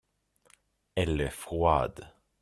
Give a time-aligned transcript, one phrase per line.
[0.95, 2.11] elle est froide.